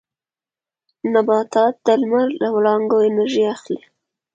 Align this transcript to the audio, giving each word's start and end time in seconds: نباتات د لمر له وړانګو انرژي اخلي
نباتات 1.13 1.75
د 1.85 1.87
لمر 2.01 2.27
له 2.41 2.47
وړانګو 2.55 2.97
انرژي 3.09 3.43
اخلي 3.55 3.79